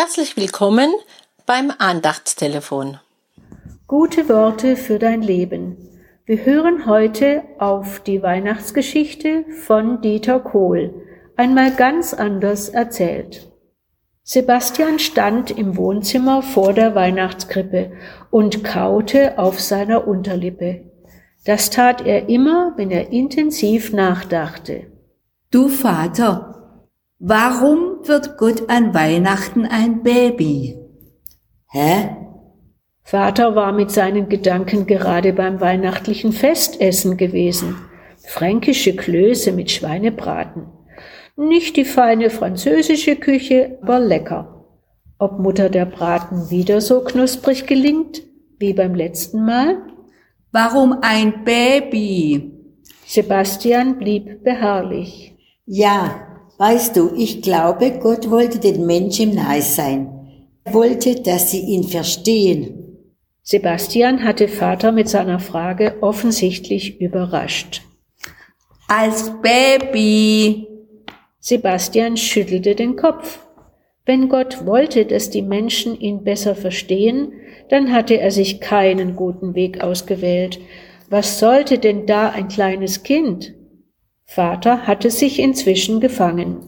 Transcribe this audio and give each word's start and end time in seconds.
Herzlich 0.00 0.36
willkommen 0.36 0.92
beim 1.44 1.72
Andachtstelefon. 1.76 3.00
Gute 3.88 4.28
Worte 4.28 4.76
für 4.76 5.00
dein 5.00 5.22
Leben. 5.22 5.76
Wir 6.24 6.44
hören 6.44 6.86
heute 6.86 7.42
auf 7.58 7.98
die 7.98 8.22
Weihnachtsgeschichte 8.22 9.44
von 9.66 10.00
Dieter 10.00 10.38
Kohl, 10.38 10.94
einmal 11.34 11.72
ganz 11.72 12.14
anders 12.14 12.68
erzählt. 12.68 13.50
Sebastian 14.22 15.00
stand 15.00 15.50
im 15.50 15.76
Wohnzimmer 15.76 16.42
vor 16.42 16.74
der 16.74 16.94
Weihnachtskrippe 16.94 17.90
und 18.30 18.62
kaute 18.62 19.36
auf 19.36 19.58
seiner 19.58 20.06
Unterlippe. 20.06 20.92
Das 21.44 21.70
tat 21.70 22.06
er 22.06 22.28
immer, 22.28 22.72
wenn 22.76 22.92
er 22.92 23.10
intensiv 23.10 23.92
nachdachte. 23.92 24.92
Du 25.50 25.66
Vater, 25.66 26.54
Warum 27.20 27.87
wird 28.06 28.38
Gott 28.38 28.68
an 28.68 28.94
Weihnachten 28.94 29.64
ein 29.64 30.02
Baby? 30.02 30.78
Hä? 31.70 32.16
Vater 33.02 33.54
war 33.56 33.72
mit 33.72 33.90
seinen 33.90 34.28
Gedanken 34.28 34.86
gerade 34.86 35.32
beim 35.32 35.60
weihnachtlichen 35.60 36.32
Festessen 36.32 37.16
gewesen. 37.16 37.76
Fränkische 38.26 38.94
Klöße 38.94 39.52
mit 39.52 39.70
Schweinebraten. 39.70 40.66
Nicht 41.34 41.76
die 41.76 41.86
feine 41.86 42.28
französische 42.28 43.16
Küche, 43.16 43.78
aber 43.80 43.98
lecker. 43.98 44.66
Ob 45.18 45.38
Mutter 45.38 45.70
der 45.70 45.86
Braten 45.86 46.50
wieder 46.50 46.80
so 46.80 47.00
knusprig 47.02 47.66
gelingt 47.66 48.22
wie 48.58 48.74
beim 48.74 48.94
letzten 48.94 49.44
Mal? 49.44 49.78
Warum 50.52 50.98
ein 51.00 51.44
Baby? 51.44 52.52
Sebastian 53.06 53.98
blieb 53.98 54.44
beharrlich. 54.44 55.34
Ja, 55.64 56.27
Weißt 56.58 56.96
du, 56.96 57.12
ich 57.16 57.40
glaube, 57.40 57.92
Gott 58.00 58.30
wollte 58.30 58.58
den 58.58 58.84
Menschen 58.84 59.34
nahe 59.34 59.62
sein. 59.62 60.08
Er 60.64 60.74
wollte, 60.74 61.14
dass 61.14 61.52
sie 61.52 61.60
ihn 61.60 61.84
verstehen. 61.84 62.98
Sebastian 63.42 64.24
hatte 64.24 64.48
Vater 64.48 64.90
mit 64.90 65.08
seiner 65.08 65.38
Frage 65.38 65.94
offensichtlich 66.00 67.00
überrascht. 67.00 67.82
Als 68.88 69.32
Baby. 69.40 70.66
Sebastian 71.38 72.16
schüttelte 72.16 72.74
den 72.74 72.96
Kopf. 72.96 73.38
Wenn 74.04 74.28
Gott 74.28 74.66
wollte, 74.66 75.06
dass 75.06 75.30
die 75.30 75.42
Menschen 75.42 75.98
ihn 76.00 76.24
besser 76.24 76.56
verstehen, 76.56 77.34
dann 77.68 77.92
hatte 77.92 78.18
er 78.18 78.32
sich 78.32 78.60
keinen 78.60 79.14
guten 79.14 79.54
Weg 79.54 79.80
ausgewählt. 79.80 80.58
Was 81.08 81.38
sollte 81.38 81.78
denn 81.78 82.04
da 82.06 82.30
ein 82.30 82.48
kleines 82.48 83.02
Kind? 83.04 83.54
Vater 84.30 84.86
hatte 84.86 85.10
sich 85.10 85.38
inzwischen 85.38 86.00
gefangen. 86.00 86.58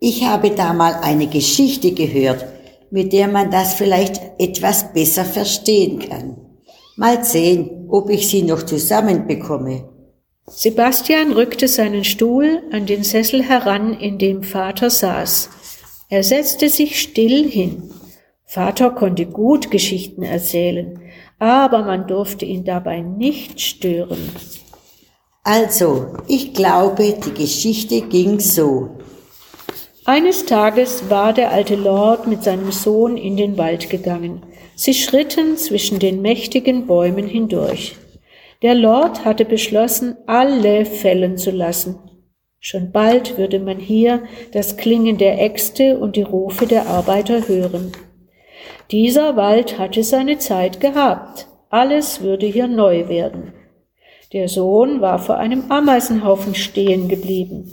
Ich 0.00 0.24
habe 0.24 0.50
da 0.50 0.72
mal 0.72 0.94
eine 1.02 1.26
Geschichte 1.26 1.92
gehört, 1.92 2.46
mit 2.90 3.12
der 3.12 3.28
man 3.28 3.50
das 3.50 3.74
vielleicht 3.74 4.20
etwas 4.38 4.92
besser 4.94 5.24
verstehen 5.26 5.98
kann. 5.98 6.36
Mal 6.96 7.22
sehen, 7.22 7.88
ob 7.90 8.08
ich 8.08 8.28
sie 8.28 8.42
noch 8.42 8.62
zusammenbekomme. 8.62 9.88
Sebastian 10.46 11.32
rückte 11.32 11.68
seinen 11.68 12.04
Stuhl 12.04 12.62
an 12.72 12.86
den 12.86 13.04
Sessel 13.04 13.42
heran, 13.42 13.92
in 13.92 14.18
dem 14.18 14.42
Vater 14.42 14.88
saß. 14.88 15.50
Er 16.08 16.22
setzte 16.22 16.70
sich 16.70 17.00
still 17.00 17.48
hin. 17.48 17.90
Vater 18.46 18.90
konnte 18.90 19.26
gut 19.26 19.70
Geschichten 19.70 20.22
erzählen, 20.22 21.00
aber 21.38 21.82
man 21.84 22.06
durfte 22.06 22.46
ihn 22.46 22.64
dabei 22.64 23.02
nicht 23.02 23.60
stören. 23.60 24.30
Also, 25.46 26.06
ich 26.26 26.54
glaube, 26.54 27.18
die 27.22 27.34
Geschichte 27.34 28.00
ging 28.00 28.40
so. 28.40 28.88
Eines 30.06 30.46
Tages 30.46 31.10
war 31.10 31.34
der 31.34 31.52
alte 31.52 31.74
Lord 31.76 32.26
mit 32.26 32.42
seinem 32.42 32.72
Sohn 32.72 33.18
in 33.18 33.36
den 33.36 33.58
Wald 33.58 33.90
gegangen. 33.90 34.42
Sie 34.74 34.94
schritten 34.94 35.58
zwischen 35.58 35.98
den 35.98 36.22
mächtigen 36.22 36.86
Bäumen 36.86 37.26
hindurch. 37.26 37.96
Der 38.62 38.74
Lord 38.74 39.26
hatte 39.26 39.44
beschlossen, 39.44 40.16
alle 40.26 40.86
fällen 40.86 41.36
zu 41.36 41.50
lassen. 41.50 41.98
Schon 42.58 42.90
bald 42.90 43.36
würde 43.36 43.60
man 43.60 43.78
hier 43.78 44.22
das 44.52 44.78
Klingen 44.78 45.18
der 45.18 45.42
Äxte 45.42 45.98
und 45.98 46.16
die 46.16 46.22
Rufe 46.22 46.66
der 46.66 46.86
Arbeiter 46.86 47.46
hören. 47.46 47.92
Dieser 48.90 49.36
Wald 49.36 49.78
hatte 49.78 50.02
seine 50.02 50.38
Zeit 50.38 50.80
gehabt. 50.80 51.48
Alles 51.68 52.22
würde 52.22 52.46
hier 52.46 52.66
neu 52.66 53.08
werden. 53.08 53.52
Der 54.34 54.48
Sohn 54.48 55.00
war 55.00 55.20
vor 55.20 55.36
einem 55.36 55.70
Ameisenhaufen 55.70 56.56
stehen 56.56 57.06
geblieben. 57.06 57.70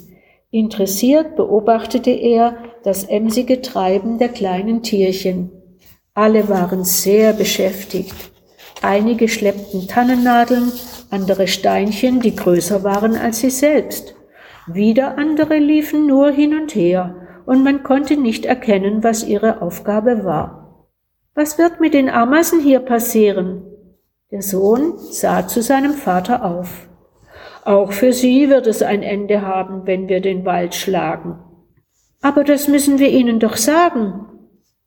Interessiert 0.52 1.34
beobachtete 1.34 2.12
er 2.12 2.56
das 2.84 3.02
emsige 3.02 3.62
Treiben 3.62 4.18
der 4.18 4.28
kleinen 4.28 4.80
Tierchen. 4.84 5.50
Alle 6.14 6.48
waren 6.48 6.84
sehr 6.84 7.32
beschäftigt. 7.32 8.14
Einige 8.80 9.26
schleppten 9.26 9.88
Tannennadeln, 9.88 10.70
andere 11.10 11.48
Steinchen, 11.48 12.20
die 12.20 12.36
größer 12.36 12.84
waren 12.84 13.16
als 13.16 13.40
sie 13.40 13.50
selbst. 13.50 14.14
Wieder 14.68 15.18
andere 15.18 15.58
liefen 15.58 16.06
nur 16.06 16.30
hin 16.30 16.54
und 16.54 16.76
her, 16.76 17.16
und 17.44 17.64
man 17.64 17.82
konnte 17.82 18.16
nicht 18.16 18.44
erkennen, 18.44 19.02
was 19.02 19.26
ihre 19.26 19.62
Aufgabe 19.62 20.24
war. 20.24 20.86
Was 21.34 21.58
wird 21.58 21.80
mit 21.80 21.92
den 21.92 22.08
Ameisen 22.08 22.60
hier 22.60 22.78
passieren? 22.78 23.71
Der 24.32 24.40
Sohn 24.40 24.96
sah 24.96 25.46
zu 25.46 25.60
seinem 25.60 25.92
Vater 25.92 26.42
auf. 26.42 26.88
Auch 27.66 27.92
für 27.92 28.14
sie 28.14 28.48
wird 28.48 28.66
es 28.66 28.82
ein 28.82 29.02
Ende 29.02 29.42
haben, 29.42 29.86
wenn 29.86 30.08
wir 30.08 30.22
den 30.22 30.46
Wald 30.46 30.74
schlagen. 30.74 31.38
Aber 32.22 32.42
das 32.42 32.66
müssen 32.66 32.98
wir 32.98 33.10
ihnen 33.10 33.40
doch 33.40 33.56
sagen. 33.56 34.26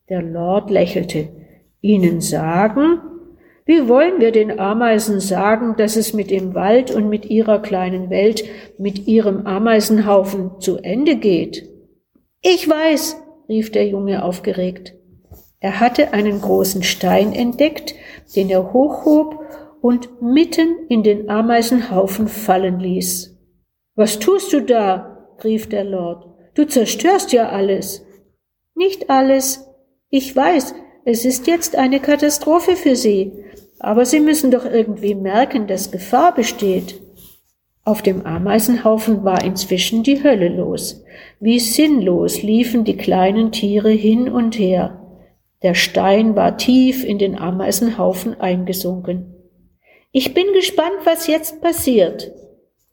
Der 0.09 0.23
Lord 0.23 0.71
lächelte. 0.71 1.29
Ihnen 1.79 2.21
sagen? 2.21 3.01
Wie 3.67 3.87
wollen 3.87 4.19
wir 4.19 4.31
den 4.31 4.59
Ameisen 4.59 5.19
sagen, 5.19 5.75
dass 5.77 5.95
es 5.95 6.13
mit 6.13 6.31
dem 6.31 6.55
Wald 6.55 6.89
und 6.89 7.07
mit 7.07 7.25
ihrer 7.25 7.61
kleinen 7.61 8.09
Welt, 8.09 8.43
mit 8.79 9.07
ihrem 9.07 9.45
Ameisenhaufen 9.45 10.59
zu 10.59 10.77
Ende 10.77 11.17
geht? 11.17 11.69
Ich 12.41 12.67
weiß, 12.67 13.21
rief 13.47 13.71
der 13.71 13.87
Junge 13.87 14.23
aufgeregt. 14.23 14.95
Er 15.59 15.79
hatte 15.79 16.13
einen 16.13 16.41
großen 16.41 16.83
Stein 16.83 17.31
entdeckt, 17.31 17.95
den 18.35 18.49
er 18.49 18.73
hochhob 18.73 19.39
und 19.81 20.21
mitten 20.21 20.87
in 20.89 21.03
den 21.03 21.29
Ameisenhaufen 21.29 22.27
fallen 22.27 22.79
ließ. 22.79 23.37
Was 23.95 24.19
tust 24.19 24.51
du 24.51 24.61
da? 24.61 25.29
rief 25.43 25.69
der 25.69 25.83
Lord. 25.83 26.25
Du 26.55 26.65
zerstörst 26.65 27.33
ja 27.33 27.49
alles. 27.49 28.05
Nicht 28.73 29.09
alles. 29.09 29.67
Ich 30.09 30.35
weiß, 30.35 30.75
es 31.05 31.23
ist 31.23 31.47
jetzt 31.47 31.75
eine 31.75 31.99
Katastrophe 31.99 32.75
für 32.75 32.95
Sie, 32.95 33.31
aber 33.79 34.05
Sie 34.05 34.19
müssen 34.19 34.51
doch 34.51 34.65
irgendwie 34.65 35.13
merken, 35.13 35.67
dass 35.67 35.91
Gefahr 35.91 36.33
besteht. 36.33 36.99
Auf 37.83 38.01
dem 38.01 38.25
Ameisenhaufen 38.25 39.23
war 39.23 39.43
inzwischen 39.43 40.01
die 40.01 40.23
Hölle 40.23 40.49
los. 40.49 41.03
Wie 41.39 41.59
sinnlos 41.59 42.41
liefen 42.41 42.83
die 42.83 42.97
kleinen 42.97 43.51
Tiere 43.51 43.91
hin 43.91 44.27
und 44.27 44.57
her. 44.57 45.04
Der 45.65 45.73
Stein 45.73 46.35
war 46.35 46.57
tief 46.57 47.03
in 47.03 47.17
den 47.17 47.39
Ameisenhaufen 47.39 48.39
eingesunken. 48.39 49.33
Ich 50.11 50.35
bin 50.35 50.53
gespannt, 50.53 50.93
was 51.05 51.25
jetzt 51.25 51.59
passiert. 51.59 52.31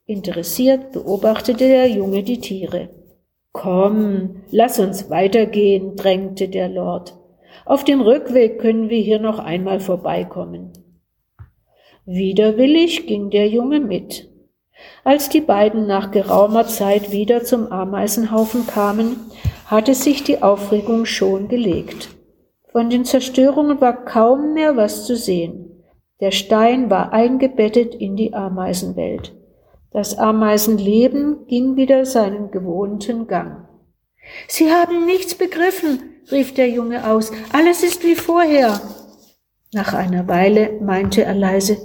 Interessiert 0.07 0.91
beobachtete 0.93 1.69
der 1.69 1.87
Junge 1.89 2.23
die 2.23 2.41
Tiere. 2.41 2.89
Komm, 3.53 4.45
lass 4.51 4.79
uns 4.79 5.11
weitergehen, 5.11 5.97
drängte 5.97 6.49
der 6.49 6.71
Lord. 6.71 7.15
Auf 7.67 7.85
dem 7.85 8.01
Rückweg 8.01 8.59
können 8.59 8.89
wir 8.89 9.03
hier 9.03 9.19
noch 9.19 9.39
einmal 9.39 9.79
vorbeikommen. 9.79 10.73
Widerwillig 12.07 13.07
ging 13.07 13.29
der 13.29 13.49
Junge 13.49 13.81
mit. 13.81 14.31
Als 15.05 15.29
die 15.29 15.43
beiden 15.43 15.87
nach 15.87 16.11
geraumer 16.11 16.67
Zeit 16.67 17.13
wieder 17.13 17.45
zum 17.45 17.71
Ameisenhaufen 17.71 18.67
kamen, 18.67 19.17
hatte 19.67 19.95
sich 19.95 20.25
die 20.25 20.43
Aufregung 20.43 21.05
schon 21.05 21.49
gelegt. 21.49 22.09
Von 22.73 22.89
den 22.89 23.05
Zerstörungen 23.05 23.81
war 23.81 24.05
kaum 24.05 24.55
mehr 24.55 24.77
was 24.77 25.07
zu 25.07 25.15
sehen. 25.15 25.85
Der 26.21 26.31
Stein 26.31 26.89
war 26.89 27.13
eingebettet 27.13 27.95
in 27.95 28.17
die 28.17 28.33
Ameisenwelt. 28.33 29.35
Das 29.91 30.17
Ameisenleben 30.17 31.47
ging 31.49 31.77
wieder 31.77 32.07
seinen 32.07 32.51
gewohnten 32.51 33.27
Gang. 33.27 33.69
Sie 34.49 34.73
haben 34.73 35.05
nichts 35.05 35.35
begriffen, 35.35 36.01
rief 36.31 36.55
der 36.55 36.71
Junge 36.71 37.07
aus. 37.07 37.31
Alles 37.53 37.83
ist 37.83 38.05
wie 38.05 38.15
vorher. 38.15 38.81
Nach 39.75 39.93
einer 39.93 40.27
Weile 40.29 40.81
meinte 40.81 41.25
er 41.25 41.35
leise, 41.35 41.77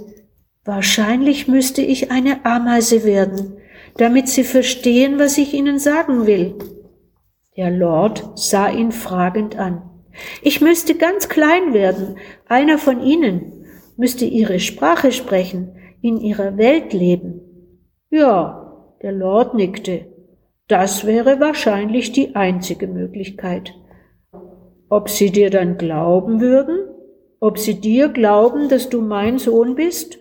wahrscheinlich 0.64 1.48
müsste 1.48 1.82
ich 1.82 2.10
eine 2.10 2.46
Ameise 2.46 3.04
werden, 3.04 3.58
damit 3.96 4.28
Sie 4.28 4.44
verstehen, 4.44 5.18
was 5.18 5.36
ich 5.36 5.52
Ihnen 5.52 5.78
sagen 5.78 6.26
will. 6.26 6.54
Der 7.56 7.70
Lord 7.70 8.38
sah 8.38 8.68
ihn 8.70 8.92
fragend 8.92 9.58
an. 9.58 9.82
Ich 10.42 10.60
müsste 10.60 10.94
ganz 10.94 11.28
klein 11.28 11.74
werden, 11.74 12.16
einer 12.46 12.78
von 12.78 13.02
ihnen, 13.02 13.64
müsste 13.96 14.24
ihre 14.24 14.60
Sprache 14.60 15.12
sprechen, 15.12 15.76
in 16.00 16.18
ihrer 16.18 16.56
Welt 16.56 16.92
leben. 16.92 17.40
Ja, 18.10 18.94
der 19.02 19.12
Lord 19.12 19.54
nickte. 19.54 20.06
Das 20.68 21.06
wäre 21.06 21.40
wahrscheinlich 21.40 22.12
die 22.12 22.36
einzige 22.36 22.86
Möglichkeit. 22.86 23.74
ob 24.90 25.10
sie 25.10 25.30
dir 25.30 25.50
dann 25.50 25.76
glauben 25.76 26.40
würden, 26.40 26.78
ob 27.40 27.58
sie 27.58 27.74
dir 27.74 28.08
glauben, 28.08 28.68
dass 28.68 28.88
du 28.88 29.00
mein 29.00 29.38
Sohn 29.38 29.74
bist 29.74 30.18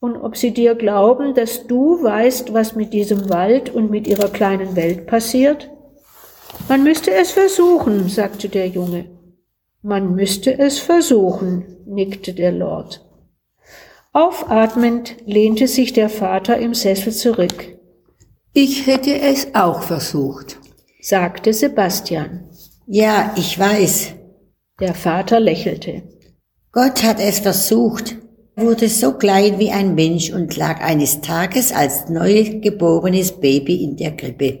und 0.00 0.16
ob 0.16 0.36
sie 0.36 0.52
dir 0.52 0.74
glauben, 0.74 1.34
dass 1.34 1.66
du 1.66 2.02
weißt, 2.02 2.54
was 2.54 2.76
mit 2.76 2.92
diesem 2.92 3.28
Wald 3.30 3.74
und 3.74 3.90
mit 3.90 4.06
ihrer 4.06 4.28
kleinen 4.28 4.76
Welt 4.76 5.06
passiert? 5.06 5.70
Man 6.68 6.84
müsste 6.84 7.12
es 7.12 7.32
versuchen, 7.32 8.08
sagte 8.08 8.48
der 8.48 8.68
Junge. 8.68 9.15
Man 9.88 10.16
müsste 10.16 10.58
es 10.58 10.80
versuchen, 10.80 11.64
nickte 11.86 12.34
der 12.34 12.50
Lord. 12.50 13.06
Aufatmend 14.12 15.14
lehnte 15.26 15.68
sich 15.68 15.92
der 15.92 16.08
Vater 16.08 16.58
im 16.58 16.74
Sessel 16.74 17.12
zurück. 17.12 17.78
Ich 18.52 18.88
hätte 18.88 19.16
es 19.16 19.54
auch 19.54 19.82
versucht, 19.82 20.58
sagte 21.00 21.52
Sebastian. 21.52 22.48
Ja, 22.88 23.32
ich 23.36 23.56
weiß. 23.56 24.14
Der 24.80 24.92
Vater 24.92 25.38
lächelte. 25.38 26.02
Gott 26.72 27.04
hat 27.04 27.20
es 27.20 27.38
versucht, 27.38 28.16
wurde 28.56 28.88
so 28.88 29.12
klein 29.12 29.60
wie 29.60 29.70
ein 29.70 29.94
Mensch 29.94 30.32
und 30.32 30.56
lag 30.56 30.80
eines 30.80 31.20
Tages 31.20 31.70
als 31.70 32.08
neugeborenes 32.08 33.38
Baby 33.38 33.84
in 33.84 33.96
der 33.96 34.16
Krippe. 34.16 34.58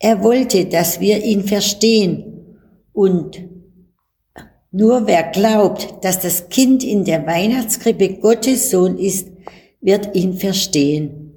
Er 0.00 0.24
wollte, 0.24 0.64
dass 0.64 0.98
wir 0.98 1.22
ihn 1.22 1.44
verstehen 1.44 2.56
und 2.92 3.38
nur 4.78 5.08
wer 5.08 5.24
glaubt, 5.24 6.04
dass 6.04 6.20
das 6.20 6.50
Kind 6.50 6.84
in 6.84 7.04
der 7.04 7.26
Weihnachtskrippe 7.26 8.20
Gottes 8.20 8.70
Sohn 8.70 8.96
ist, 8.96 9.28
wird 9.80 10.14
ihn 10.14 10.34
verstehen. 10.34 11.34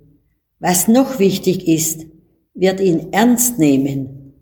Was 0.59 0.87
noch 0.87 1.17
wichtig 1.17 1.67
ist, 1.67 2.05
wird 2.53 2.79
ihn 2.79 3.11
ernst 3.11 3.57
nehmen. 3.57 4.35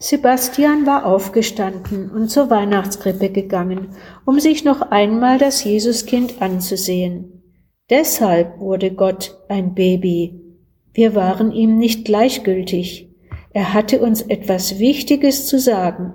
Sebastian 0.00 0.84
war 0.84 1.06
aufgestanden 1.06 2.10
und 2.10 2.28
zur 2.28 2.50
Weihnachtskrippe 2.50 3.30
gegangen, 3.30 3.90
um 4.26 4.40
sich 4.40 4.64
noch 4.64 4.82
einmal 4.82 5.38
das 5.38 5.62
Jesuskind 5.62 6.42
anzusehen. 6.42 7.44
Deshalb 7.88 8.58
wurde 8.58 8.90
Gott 8.90 9.38
ein 9.48 9.74
Baby. 9.74 10.40
Wir 10.92 11.14
waren 11.14 11.52
ihm 11.52 11.78
nicht 11.78 12.04
gleichgültig. 12.04 13.14
Er 13.52 13.72
hatte 13.72 14.00
uns 14.00 14.22
etwas 14.22 14.80
Wichtiges 14.80 15.46
zu 15.46 15.60
sagen. 15.60 16.14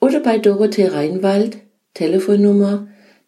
oder 0.00 0.20
bei 0.20 0.38
Dorothee 0.38 0.86
Reinwald, 0.86 1.58
Telefonnummer 1.94 2.86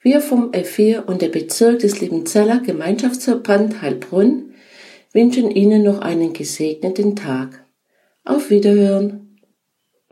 Wir 0.00 0.20
vom 0.20 0.50
F4 0.50 1.04
und 1.04 1.22
der 1.22 1.28
Bezirk 1.28 1.78
des 1.78 2.00
Liebenzeller 2.00 2.58
Gemeinschaftsverband 2.58 3.80
Heilbrunn 3.80 4.54
wünschen 5.12 5.52
Ihnen 5.52 5.84
noch 5.84 6.00
einen 6.00 6.32
gesegneten 6.32 7.14
Tag. 7.14 7.64
Auf 8.24 8.50
Wiederhören! 8.50 9.31